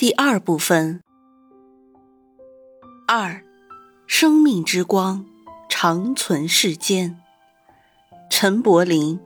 [0.00, 1.02] 第二部分，
[3.06, 3.44] 二，
[4.06, 5.26] 生命之光
[5.68, 7.20] 长存世间。
[8.30, 9.20] 陈柏霖，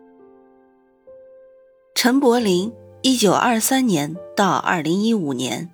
[1.95, 5.71] 陈柏霖，一九二三年到二零一五年，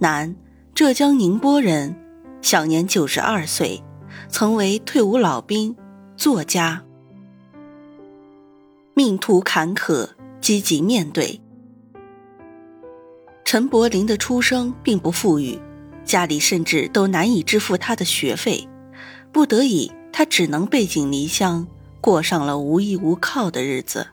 [0.00, 0.34] 男，
[0.74, 1.94] 浙江宁波人，
[2.42, 3.80] 享年九十二岁，
[4.28, 5.76] 曾为退伍老兵、
[6.16, 6.82] 作家。
[8.94, 10.08] 命途坎坷，
[10.40, 11.41] 积极面对。
[13.52, 15.58] 陈柏霖的出生并不富裕，
[16.06, 18.66] 家里甚至都难以支付他的学费，
[19.30, 21.66] 不得已，他只能背井离乡，
[22.00, 24.06] 过上了无依无靠的日子。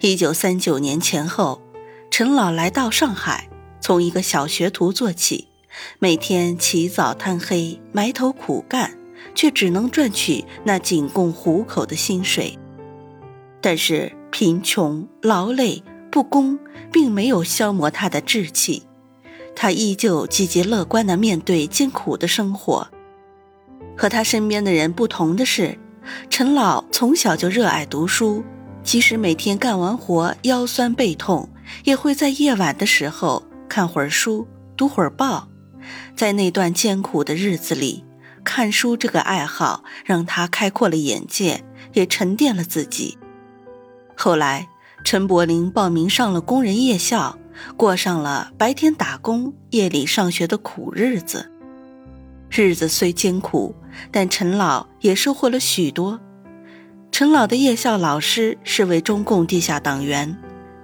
[0.00, 1.60] 一九三九年前后，
[2.10, 3.50] 陈老来到上海，
[3.82, 5.48] 从一个小学徒做起，
[5.98, 8.96] 每天起早贪黑，埋头苦干，
[9.34, 12.58] 却只能赚取那仅供糊口的薪水。
[13.60, 15.82] 但是贫穷、劳累。
[16.12, 16.58] 不公
[16.92, 18.82] 并没有消磨他的志气，
[19.56, 22.86] 他依旧积极乐观地面对艰苦的生活。
[23.96, 25.78] 和他身边的人不同的是，
[26.28, 28.44] 陈老从小就热爱读书，
[28.84, 31.48] 即使每天干完活腰酸背痛，
[31.84, 34.46] 也会在夜晚的时候看会儿书，
[34.76, 35.48] 读会儿报。
[36.14, 38.04] 在那段艰苦的日子里，
[38.44, 43.16] 看书这个爱好让他开阔了眼界，也沉淀了自己。
[44.14, 44.68] 后来。
[45.04, 47.38] 陈柏霖报名上了工人夜校，
[47.76, 51.50] 过上了白天打工、夜里上学的苦日子。
[52.50, 53.74] 日子虽艰苦，
[54.10, 56.20] 但陈老也收获了许多。
[57.10, 60.36] 陈老的夜校老师是位中共地下党员，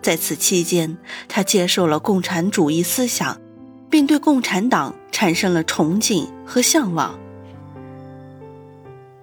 [0.02, 0.98] 在此期间，
[1.28, 3.40] 他接受了共产主义思想，
[3.88, 7.18] 并对共产党产生了崇敬和向往，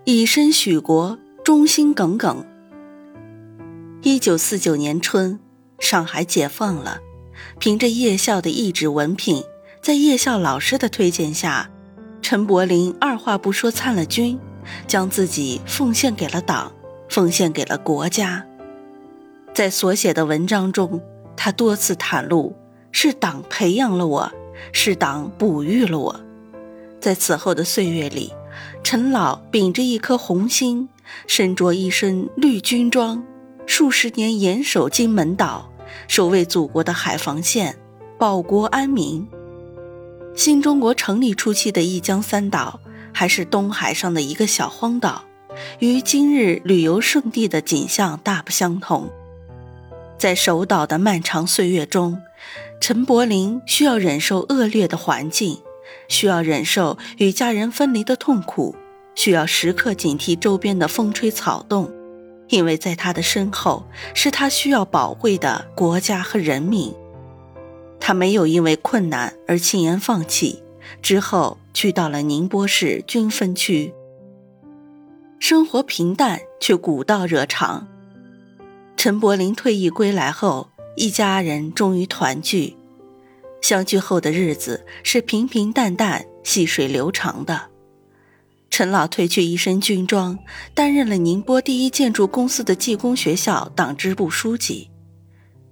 [0.03, 2.43] 以身许国，忠心耿耿。
[4.07, 5.39] 一九四九年春，
[5.79, 6.99] 上海解放了。
[7.57, 9.43] 凭着夜校的一纸文凭，
[9.81, 11.71] 在夜校老师的推荐下，
[12.21, 14.39] 陈柏霖二话不说参了军，
[14.85, 16.71] 将自己奉献给了党，
[17.09, 18.45] 奉献给了国家。
[19.55, 21.01] 在所写的文章中，
[21.35, 22.55] 他多次袒露：
[22.91, 24.31] 是党培养了我，
[24.71, 26.21] 是党哺育了我。
[27.01, 28.31] 在此后的岁月里，
[28.83, 30.89] 陈老秉着一颗红心，
[31.25, 33.25] 身着一身绿军装。
[33.67, 35.71] 数十年严守金门岛，
[36.07, 37.77] 守卫祖国的海防线，
[38.17, 39.27] 保国安民。
[40.35, 42.79] 新中国成立初期的一江三岛，
[43.11, 45.23] 还是东海上的一个小荒岛，
[45.79, 49.09] 与今日旅游胜地的景象大不相同。
[50.17, 52.21] 在守岛的漫长岁月中，
[52.79, 55.59] 陈柏霖需要忍受恶劣的环境，
[56.07, 58.75] 需要忍受与家人分离的痛苦，
[59.15, 61.91] 需要时刻警惕周边的风吹草动。
[62.47, 66.93] 因为在他的身后是他需要保卫的国家和人民，
[67.99, 70.61] 他没有因为困难而轻言放弃。
[71.01, 73.91] 之后去到了宁波市军分区，
[75.39, 77.87] 生活平淡却古道热肠。
[78.95, 82.77] 陈柏霖退役归来后，一家人终于团聚，
[83.61, 87.69] 相聚后的日子是平平淡淡、细水流长的。
[88.77, 90.37] 陈老褪去一身军装，
[90.73, 94.89] 担任了宁波第一建筑公司的技工学校党支部书记。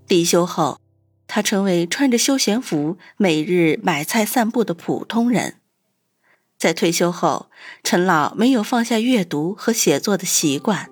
[0.08, 0.80] 离休后，
[1.28, 5.56] 他成为穿着休闲服每日买菜散步的普通人。
[6.58, 7.50] 在退休后，
[7.84, 10.90] 陈老没有放下阅读和写作的习惯，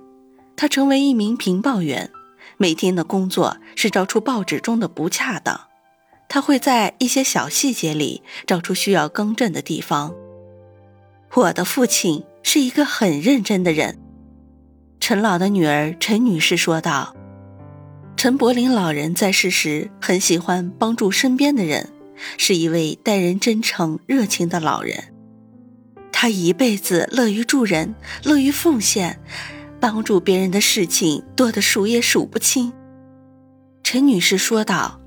[0.58, 2.12] 他成为一名评报员，
[2.58, 5.70] 每天的工作是找出报纸中的不恰当。
[6.28, 10.14] 他会在一些小细节里找出需要更正的地方。
[11.34, 13.98] 我的父亲是一个很认真的人，
[15.00, 17.16] 陈老的女儿陈女士说道。
[18.18, 21.90] 陈柏霖老人在世时很喜欢帮助身边的人，
[22.38, 25.06] 是一位待人真诚、热情的老人。
[26.12, 27.96] 他一辈子乐于助人，
[28.26, 29.18] 乐于奉献，
[29.80, 32.74] 帮助别人的事情多得数也数不清。
[33.84, 35.00] 陈女士说道。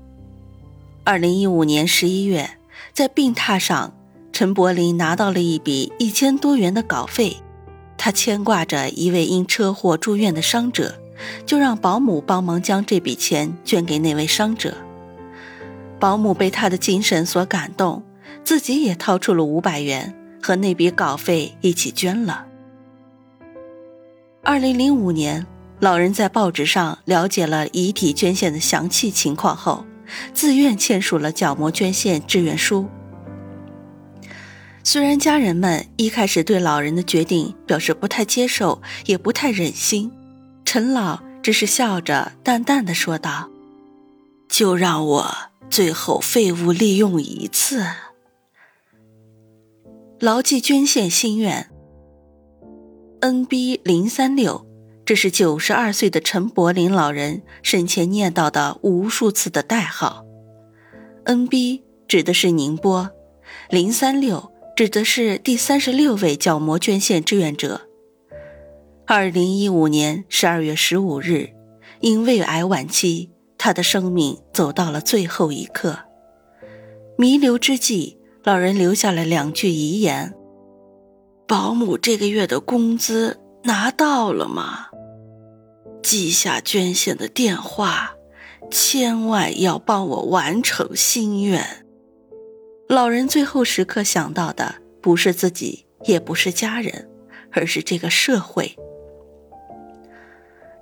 [1.03, 2.57] 二零一五年十一月，
[2.91, 3.94] 在病榻上。
[4.35, 7.37] 陈柏霖拿到了一笔一千多元的稿费，
[7.97, 10.99] 他牵挂着一位因车祸住院的伤者，
[11.45, 14.75] 就让保姆帮忙将这笔钱捐给那位伤者。
[16.01, 18.03] 保姆被他的精神所感动，
[18.43, 22.45] 自己也掏出了五百元，和那笔稿费一起捐了。
[24.43, 25.47] 二零零五年，
[25.79, 29.85] 老人在报纸上了解了遗体捐献的详细情况后，
[30.33, 32.85] 自愿签署了角膜捐献志愿书。
[34.87, 40.11] 虽然家人们一开始对老人的决定表示不太接受，也不太忍心，
[40.63, 43.49] 陈老只是笑着淡淡的说道
[44.47, 45.35] ：“就让我
[45.71, 47.83] 最后废物利用一次，
[50.19, 51.71] 牢记捐献心愿。
[53.21, 54.67] ”NB 零三六，
[55.03, 60.23] 这是九十二岁的陈柏林老人生前念叨的无数次的代号。
[61.25, 63.09] NB 指的是宁波，
[63.71, 64.51] 零三六。
[64.75, 67.87] 指的是第三十六位角膜捐献志愿者。
[69.07, 71.51] 二零一五年十二月十五日，
[72.01, 75.99] 因胃癌晚期，他的生命走到了最后一刻。
[77.17, 80.33] 弥留之际，老人留下了两句遗言
[81.47, 84.87] ：“保姆这个月的工资拿到了吗？
[86.03, 88.15] 记下捐献的电话，
[88.69, 91.83] 千万要帮我完成心愿。”
[92.87, 97.09] 老人最后时刻想到的不是自己，也不是家人，
[97.51, 98.77] 而是这个社会。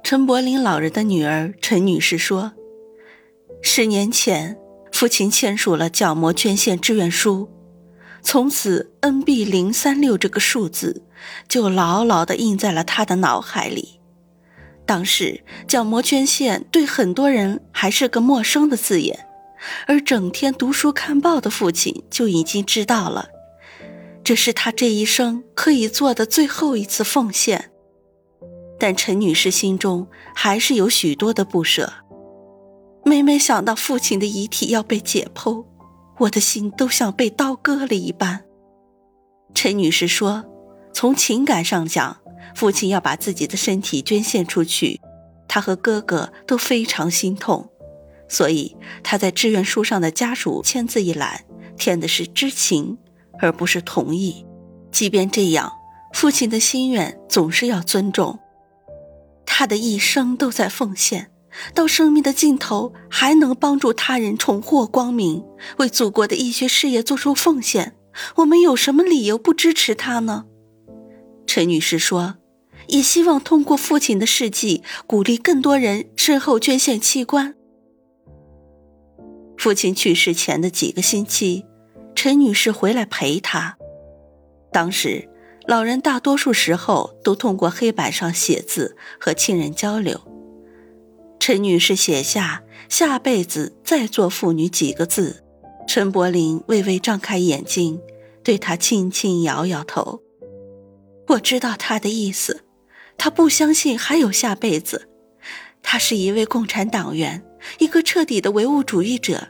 [0.04, 2.52] 陈柏林老人的女儿陈女士说
[3.64, 4.58] ：“十年前，
[4.92, 7.50] 父亲签署了角膜捐献志愿书，
[8.22, 11.06] 从此 NB 零三六这个数字
[11.48, 14.02] 就牢牢地印在了他的脑海里。
[14.86, 19.28] 当时，角膜捐献对很多人还是个陌生的字眼。”
[19.88, 23.30] 而整天读书看报的父亲就已经知道了，
[24.24, 27.72] 这是他这一生可以做的最后一次奉献。
[28.80, 31.94] 但陈女士心中还是有许多的不舍。
[33.06, 35.66] 每每想到父亲的遗体要被解剖，
[36.20, 38.44] 我的心都像被刀割了一般。
[39.54, 40.46] 陈女士说
[40.94, 42.18] ：“从情感上讲，
[42.56, 45.00] 父亲要把自己的身体捐献出去，
[45.48, 47.70] 她和哥哥都非常心痛。”
[48.34, 51.46] 所以他在志愿书上的家属签字一栏
[51.78, 52.98] 填的是知情，
[53.40, 54.44] 而不是同意。
[54.92, 55.72] 即便这样，
[56.16, 58.40] 父亲的心愿总是要尊重。
[59.46, 61.30] 他的一生都在奉献，
[61.76, 65.44] 到生命的尽头还能帮助他人重获光明，
[65.78, 67.96] 为祖国的医学事业做出奉献。
[68.38, 70.46] 我们有什么理由不支持他呢？
[71.46, 72.38] 陈女士说
[72.90, 77.54] ：“也希望通过父亲的事迹，鼓励更多人身后捐献器官。”
[79.64, 81.66] 父亲去世前的几个星期，
[82.16, 83.78] 陈女士回来陪他。
[84.74, 85.30] 当时，
[85.66, 90.20] 老人大多数时候都通过黑板上写字和亲人交流。
[91.40, 95.46] 陈女士写下“下辈子再做妇女”几个字，
[95.88, 98.02] 陈柏霖微微张开眼睛，
[98.44, 100.22] 对他轻轻摇摇头。
[101.30, 102.66] 我知道他的意思，
[103.18, 105.08] 他不相信还有下辈子。
[105.82, 107.42] 他是一位共产党员，
[107.80, 109.48] 一个彻底的唯物主义者。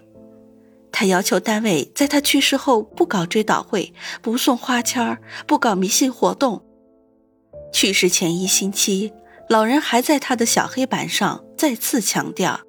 [0.96, 3.92] 他要求单位在他去世后不搞追悼会，
[4.22, 5.18] 不送花签
[5.48, 6.64] 不搞迷信活动。
[7.74, 9.12] 去世前一星期，
[9.50, 12.60] 老人还在他的小黑板上再次强调：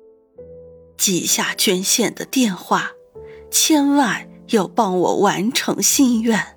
[0.96, 2.92] 记下捐献的电话，
[3.50, 6.56] 千万要帮我完成心愿。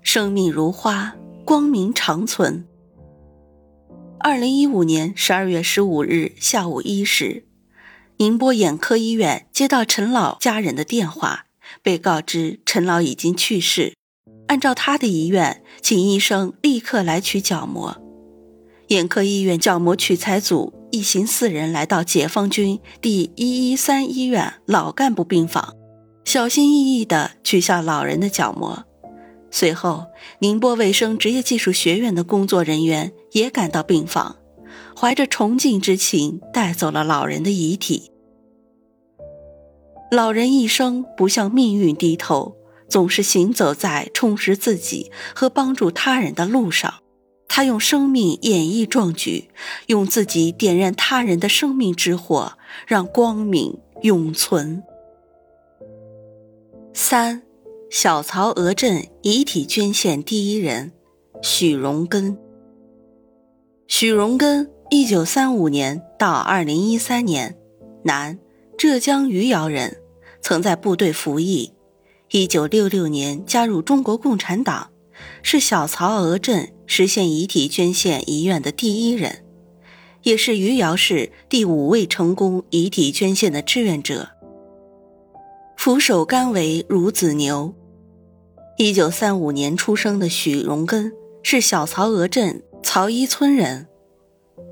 [0.00, 1.14] 生命如花，
[1.44, 2.66] 光明长存。
[4.20, 7.44] 二零一五年十二月十五日下午一时。
[8.18, 11.44] 宁波眼科医院接到陈老家人的电话，
[11.82, 13.92] 被告知陈老已经去世。
[14.46, 18.00] 按照他的遗愿，请医生立刻来取角膜。
[18.88, 25.74] 眼科医院角膜取材组一行四人来到解放军第一一三医院老干部病房，
[26.24, 28.86] 小心翼翼地取下老人的角膜。
[29.50, 30.06] 随后，
[30.38, 34.36] 宁波卫生职业技术学院的工作人员也赶到病房。
[34.98, 38.10] 怀着崇敬之情，带走了老人的遗体。
[40.10, 42.56] 老人一生不向命运低头，
[42.88, 46.94] 总是行走在充实自己和帮助他人的路上。
[47.48, 49.50] 他用生命演绎壮举，
[49.86, 52.52] 用自己点燃他人的生命之火，
[52.86, 54.82] 让光明永存。
[56.94, 57.42] 三，
[57.90, 60.92] 小曹娥镇遗体捐献第一人，
[61.42, 62.38] 许荣根。
[63.88, 64.70] 许荣根。
[64.88, 67.56] 一九三五年到二零一三年，
[68.04, 68.38] 男，
[68.78, 69.96] 浙江余姚人，
[70.40, 71.72] 曾在部队服役。
[72.30, 74.90] 一九六六年加入中国共产党，
[75.42, 79.44] 是小曹娥镇实现遗体捐献遗愿的第一人，
[80.22, 84.28] 也是余姚市第五位成功遗体捐献的志愿者。
[85.76, 87.74] 俯首甘为孺子牛。
[88.78, 91.12] 一九三五年出生的许荣根
[91.42, 93.88] 是小曹娥镇曹一村人。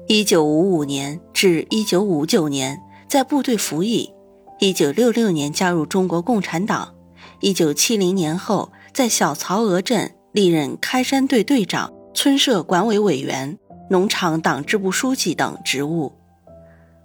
[0.07, 4.13] 一九五五年至一九五九年在部队服役，
[4.59, 6.95] 一九六六年加入中国共产党。
[7.41, 13.59] 一九七零年后在小曹娥镇历任开山队队长、村社管委委员、
[13.91, 16.13] 农场党支部书记等职务。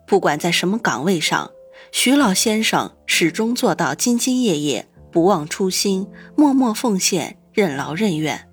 [0.05, 1.51] 不管在什么岗位上，
[1.91, 8.47] 徐老先生始终做到兢兢业业、不忘初心、默默奉献、任劳任怨。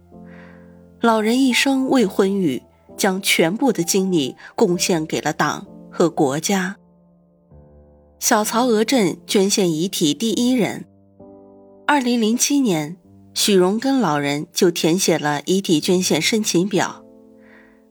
[1.00, 2.62] 老人一生未婚育，
[2.96, 6.76] 将全部的精力贡献给了党和国家。
[8.18, 10.86] 小曹娥镇捐献遗体第一人。
[11.86, 12.96] 二零零七年，
[13.34, 17.04] 许荣根老人就填写了遗体捐献申请表。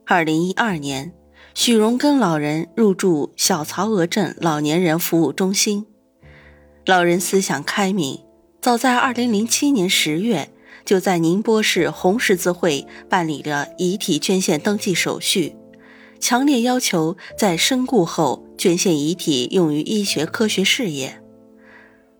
[0.06, 1.12] 二零一二年。
[1.54, 5.86] 许荣根老人入住小曹娥镇老年人服务中心。
[6.84, 8.20] 老人思想开明，
[8.60, 10.50] 早在2007年10月，
[10.86, 15.56] 就在宁波市红十字会办理了遗体捐献登记手续，
[16.20, 21.20] 强烈要求在身故后捐献遗体用于医学科学事业。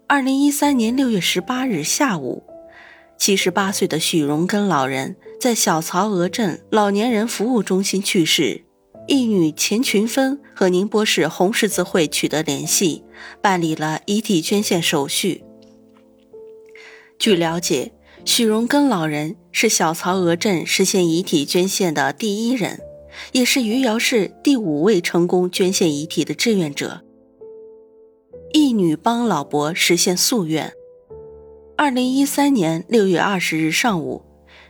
[0.09, 2.43] 2013年6月18日下午
[3.19, 8.65] ，78岁的许荣根老人在小曹娥镇老年人服务中心去世。
[9.09, 13.05] 义女钱群芬和宁波市红十字会取得联系，
[13.41, 15.45] 办理了遗体捐献手续。
[17.17, 17.93] 据了解，
[18.27, 22.81] 许荣根老人是小曹娥镇实现遗体捐献的第一人，
[23.33, 27.03] 也是余姚市第五位成功捐献遗体的志愿者。
[28.53, 30.73] 义女帮老伯实现夙愿。
[31.77, 34.25] 二零一三年六月二十日上午。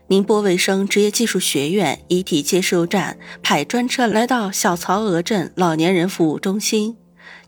[0.09, 6.97] 宁波卫生职业技术学院遗体接收站派专车来到小曹娥镇老年人服务中心，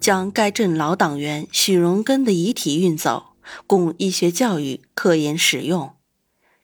[0.00, 3.34] 将该镇老党员许荣根的遗体运走，
[3.68, 5.92] 供医学教育科研使用。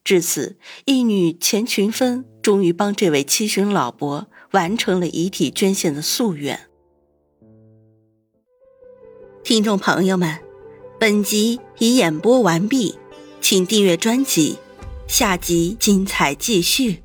[0.05, 6.69] 至此，义女钱群芬终于帮这位七旬老伯完成了遗体捐献的夙愿。
[9.43, 10.39] 听众朋友们，
[11.01, 12.99] 本集已演播完毕，
[13.41, 14.59] 请订阅专辑。
[15.07, 17.04] 下集精彩继续。